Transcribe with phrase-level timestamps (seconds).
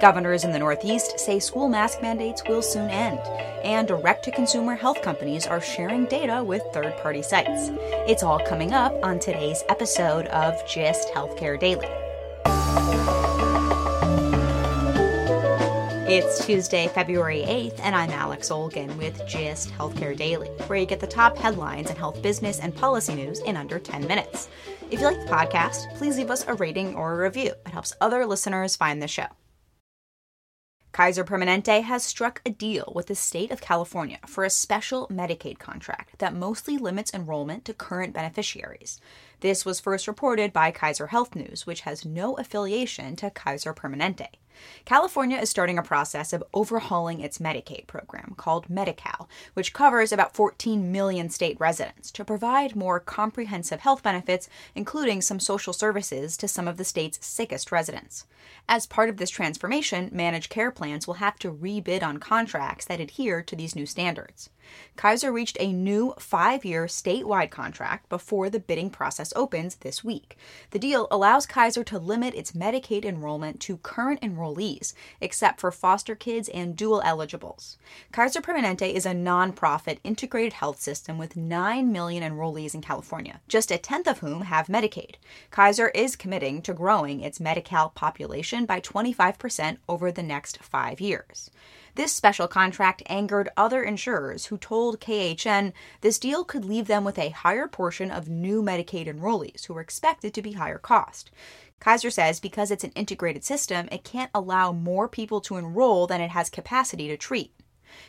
[0.00, 3.20] Governors in the Northeast say school mask mandates will soon end,
[3.62, 7.70] and direct to consumer health companies are sharing data with third party sites.
[8.08, 11.86] It's all coming up on today's episode of GIST Healthcare Daily.
[16.06, 21.00] It's Tuesday, February 8th, and I'm Alex Olgin with GIST Healthcare Daily, where you get
[21.00, 24.48] the top headlines in health business and policy news in under 10 minutes.
[24.90, 27.52] If you like the podcast, please leave us a rating or a review.
[27.64, 29.28] It helps other listeners find the show.
[30.94, 35.58] Kaiser Permanente has struck a deal with the state of California for a special Medicaid
[35.58, 39.00] contract that mostly limits enrollment to current beneficiaries.
[39.40, 44.28] This was first reported by Kaiser Health News, which has no affiliation to Kaiser Permanente.
[44.84, 50.12] California is starting a process of overhauling its Medicaid program called Medi Cal, which covers
[50.12, 56.36] about 14 million state residents, to provide more comprehensive health benefits, including some social services,
[56.36, 58.26] to some of the state's sickest residents.
[58.68, 63.00] As part of this transformation, managed care plans will have to rebid on contracts that
[63.00, 64.50] adhere to these new standards.
[64.96, 70.36] Kaiser reached a new five year statewide contract before the bidding process opens this week.
[70.70, 76.14] The deal allows Kaiser to limit its Medicaid enrollment to current enrollees, except for foster
[76.14, 77.76] kids and dual eligibles.
[78.12, 83.70] Kaiser Permanente is a nonprofit integrated health system with 9 million enrollees in California, just
[83.70, 85.16] a tenth of whom have Medicaid.
[85.50, 91.00] Kaiser is committing to growing its Medi Cal population by 25% over the next five
[91.00, 91.50] years.
[91.96, 97.18] This special contract angered other insurers who told KHN this deal could leave them with
[97.20, 101.30] a higher portion of new Medicaid enrollees who were expected to be higher cost.
[101.78, 106.20] Kaiser says because it's an integrated system, it can't allow more people to enroll than
[106.20, 107.53] it has capacity to treat.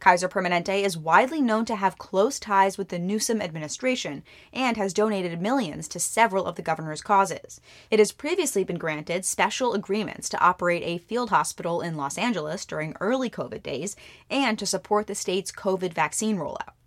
[0.00, 4.22] Kaiser Permanente is widely known to have close ties with the Newsom administration
[4.52, 7.60] and has donated millions to several of the governor's causes.
[7.90, 12.64] It has previously been granted special agreements to operate a field hospital in Los Angeles
[12.64, 13.96] during early COVID days
[14.30, 16.77] and to support the state's COVID vaccine rollout.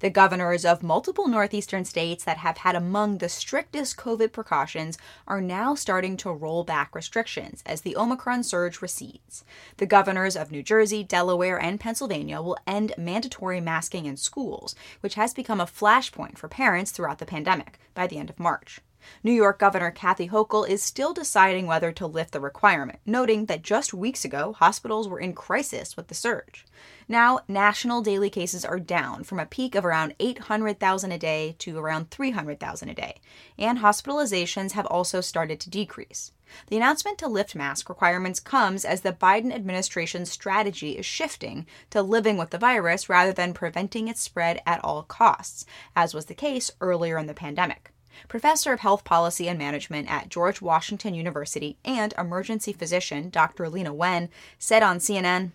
[0.00, 4.96] The governors of multiple northeastern states that have had among the strictest COVID precautions
[5.28, 9.44] are now starting to roll back restrictions as the Omicron surge recedes.
[9.76, 15.16] The governors of New Jersey, Delaware, and Pennsylvania will end mandatory masking in schools, which
[15.16, 18.80] has become a flashpoint for parents throughout the pandemic, by the end of March.
[19.22, 23.62] New York Governor Kathy Hochul is still deciding whether to lift the requirement, noting that
[23.62, 26.66] just weeks ago, hospitals were in crisis with the surge.
[27.08, 31.78] Now, national daily cases are down from a peak of around 800,000 a day to
[31.78, 33.20] around 300,000 a day,
[33.58, 36.32] and hospitalizations have also started to decrease.
[36.68, 42.02] The announcement to lift mask requirements comes as the Biden administration's strategy is shifting to
[42.02, 46.34] living with the virus rather than preventing its spread at all costs, as was the
[46.34, 47.92] case earlier in the pandemic
[48.28, 53.66] professor of health policy and management at George Washington University and emergency physician Dr.
[53.66, 54.28] Leana Wen,
[54.58, 55.52] said on CNN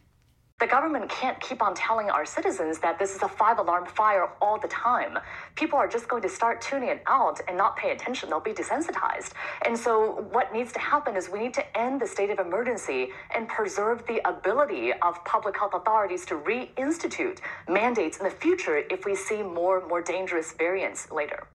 [0.58, 4.30] the government can't keep on telling our citizens that this is a five alarm fire
[4.42, 5.20] all the time.
[5.56, 8.30] People are just going to start tuning it out and not pay attention.
[8.30, 9.34] They'll be desensitized.
[9.66, 13.10] And so, what needs to happen is we need to end the state of emergency
[13.36, 19.04] and preserve the ability of public health authorities to reinstitute mandates in the future if
[19.04, 21.48] we see more and more dangerous variants later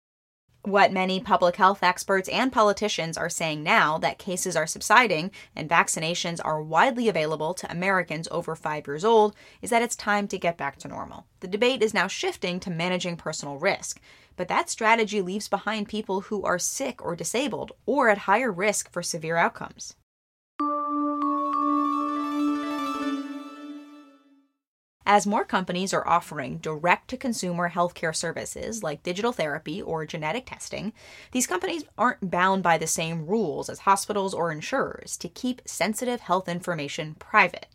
[0.63, 5.71] what many public health experts and politicians are saying now that cases are subsiding and
[5.71, 10.39] vaccinations are widely available to Americans over five years old is that it's time to
[10.39, 11.25] get back to normal.
[11.41, 14.01] The debate is now shifting to managing personal risk,
[14.37, 18.93] but that strategy leaves behind people who are sick or disabled or at higher risk
[18.93, 19.95] for severe outcomes.
[25.13, 30.47] As more companies are offering direct to consumer healthcare services like digital therapy or genetic
[30.47, 30.93] testing,
[31.33, 36.21] these companies aren't bound by the same rules as hospitals or insurers to keep sensitive
[36.21, 37.67] health information private.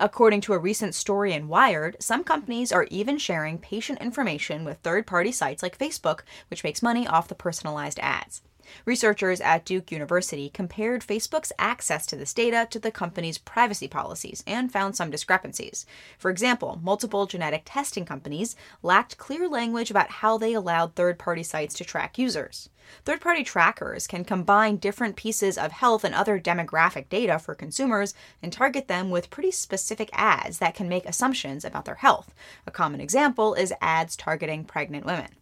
[0.00, 4.78] According to a recent story in Wired, some companies are even sharing patient information with
[4.78, 8.40] third party sites like Facebook, which makes money off the personalized ads.
[8.84, 14.42] Researchers at Duke University compared Facebook's access to this data to the company's privacy policies
[14.46, 15.86] and found some discrepancies.
[16.18, 21.42] For example, multiple genetic testing companies lacked clear language about how they allowed third party
[21.42, 22.68] sites to track users.
[23.04, 28.14] Third party trackers can combine different pieces of health and other demographic data for consumers
[28.42, 32.34] and target them with pretty specific ads that can make assumptions about their health.
[32.66, 35.36] A common example is ads targeting pregnant women.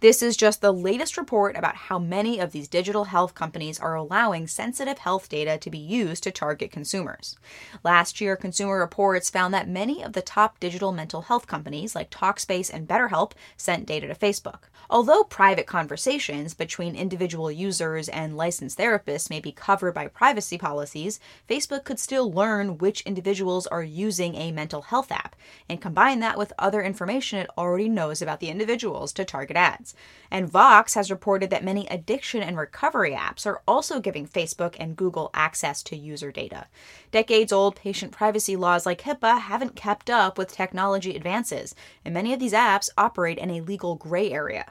[0.00, 3.94] This is just the latest report about how many of these digital health companies are
[3.94, 7.36] allowing sensitive health data to be used to target consumers.
[7.84, 12.10] Last year, Consumer Reports found that many of the top digital mental health companies like
[12.10, 14.64] Talkspace and BetterHelp sent data to Facebook.
[14.88, 21.20] Although private conversations between individual users and licensed therapists may be covered by privacy policies,
[21.48, 25.36] Facebook could still learn which individuals are using a mental health app
[25.68, 29.94] and combine that with other information it already knows about the individuals to target ads.
[30.30, 34.96] And Vox has reported that many addiction and recovery apps are also giving Facebook and
[34.96, 36.66] Google access to user data.
[37.10, 41.74] Decades old patient privacy laws like HIPAA haven't kept up with technology advances,
[42.04, 44.66] and many of these apps operate in a legal gray area.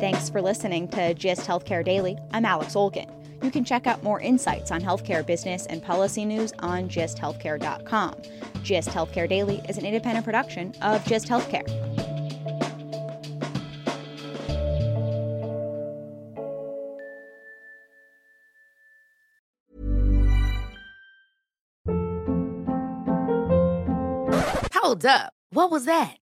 [0.00, 2.18] Thanks for listening to GIST Healthcare Daily.
[2.32, 3.21] I'm Alex Olgin.
[3.42, 8.14] You can check out more insights on healthcare business and policy news on gisthealthcare.com.
[8.62, 11.68] GIST Healthcare Daily is an independent production of GIST Healthcare.
[24.74, 25.32] Hold up.
[25.50, 26.21] What was that?